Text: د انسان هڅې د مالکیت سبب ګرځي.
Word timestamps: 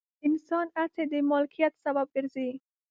د 0.03 0.03
انسان 0.27 0.67
هڅې 0.77 1.03
د 1.11 1.13
مالکیت 1.31 1.73
سبب 1.83 2.07
ګرځي. 2.15 2.49